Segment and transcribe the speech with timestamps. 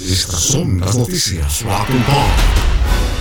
[0.00, 2.63] Estas son las noticias Rock and Pop.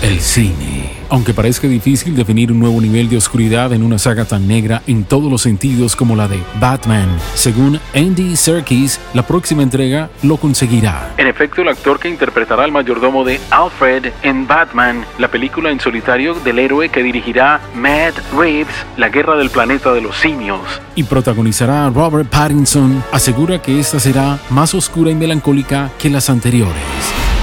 [0.03, 0.91] El cine.
[1.09, 5.05] Aunque parezca difícil definir un nuevo nivel de oscuridad en una saga tan negra en
[5.05, 11.13] todos los sentidos como la de Batman, según Andy Serkis, la próxima entrega lo conseguirá.
[11.16, 15.79] En efecto, el actor que interpretará al mayordomo de Alfred en Batman, la película en
[15.79, 21.04] solitario del héroe que dirigirá Matt Reeves, La Guerra del Planeta de los Simios, y
[21.04, 26.83] protagonizará a Robert Pattinson, asegura que esta será más oscura y melancólica que las anteriores.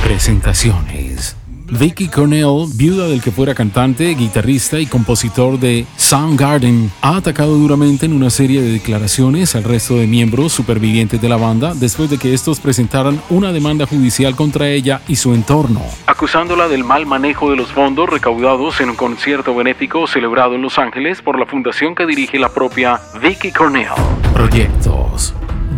[0.05, 1.40] Presentaciones.
[1.71, 8.07] Vicky Cornell, viuda del que fuera cantante, guitarrista y compositor de Soundgarden, ha atacado duramente
[8.07, 12.19] en una serie de declaraciones al resto de miembros supervivientes de la banda después de
[12.19, 17.51] que estos presentaran una demanda judicial contra ella y su entorno, acusándola del mal manejo
[17.51, 21.95] de los fondos recaudados en un concierto benéfico celebrado en Los Ángeles por la fundación
[21.95, 23.89] que dirige la propia Vicky Cornell.
[24.35, 25.00] Proyectos.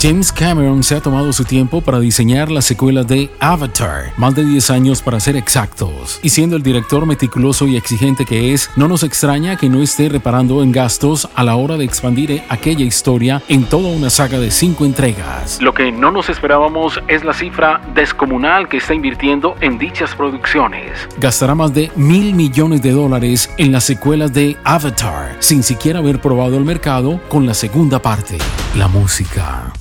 [0.03, 4.45] James Cameron se ha tomado su tiempo para diseñar la secuela de Avatar, más de
[4.45, 6.19] 10 años para ser exactos.
[6.25, 10.09] Y siendo el director meticuloso y exigente que es, no nos extraña que no esté
[10.09, 14.51] reparando en gastos a la hora de expandir aquella historia en toda una saga de
[14.51, 15.63] 5 entregas.
[15.63, 20.99] Lo que no nos esperábamos es la cifra descomunal que está invirtiendo en dichas producciones.
[21.21, 26.21] Gastará más de mil millones de dólares en las secuelas de Avatar, sin siquiera haber
[26.21, 28.37] probado el mercado con la segunda parte.
[28.75, 29.73] La música.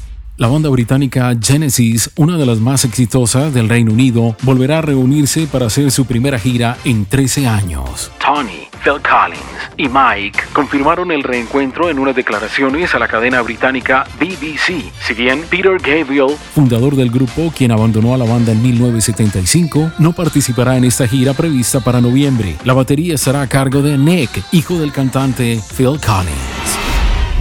[0.42, 5.46] La banda británica Genesis, una de las más exitosas del Reino Unido, volverá a reunirse
[5.46, 8.12] para hacer su primera gira en 13 años.
[8.20, 9.40] Tony, Phil Collins
[9.78, 14.92] y Mike confirmaron el reencuentro en unas declaraciones a la cadena británica BBC.
[15.06, 20.12] Si bien Peter Gabriel, fundador del grupo, quien abandonó a la banda en 1975, no
[20.12, 22.56] participará en esta gira prevista para noviembre.
[22.64, 26.80] La batería estará a cargo de Nick, hijo del cantante Phil Collins.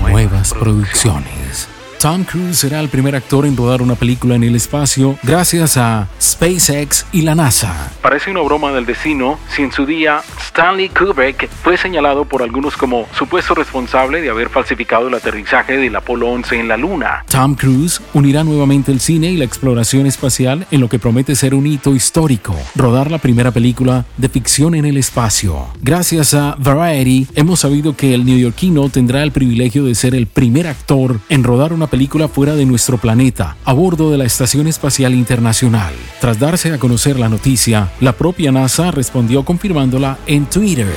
[0.02, 1.79] Nuevas producciones.
[2.00, 6.08] Tom Cruise será el primer actor en rodar una película en el espacio gracias a
[6.18, 7.92] SpaceX y la NASA.
[8.00, 10.22] Parece una broma del destino si en su día
[10.60, 15.96] Stanley Kubrick fue señalado por algunos como supuesto responsable de haber falsificado el aterrizaje del
[15.96, 17.24] Apolo 11 en la Luna.
[17.30, 21.54] Tom Cruise unirá nuevamente el cine y la exploración espacial en lo que promete ser
[21.54, 25.66] un hito histórico, rodar la primera película de ficción en el espacio.
[25.80, 30.66] Gracias a Variety hemos sabido que el neoyorquino tendrá el privilegio de ser el primer
[30.66, 35.14] actor en rodar una película fuera de nuestro planeta, a bordo de la Estación Espacial
[35.14, 35.94] Internacional.
[36.20, 40.92] Tras darse a conocer la noticia, la propia NASA respondió confirmándola en Twitter.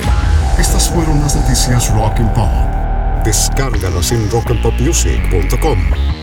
[0.58, 3.24] Estas fueron las noticias Rock and Pop.
[3.24, 6.13] Descárgalas en rockandpopmusic.com.